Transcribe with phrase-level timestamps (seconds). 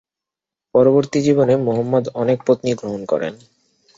[0.75, 3.33] পরবর্তী জীবনে মহম্মদ অনেক পত্নী গ্রহণ করেন।